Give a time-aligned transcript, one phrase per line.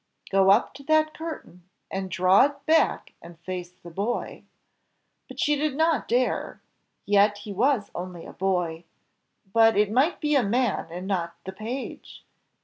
[0.31, 4.45] "Go up to that curtain and draw it back and face the boy"
[5.27, 6.59] but she did not dare;
[7.05, 8.85] yet he was only a boy
[9.53, 12.25] But it might be a man and not the page.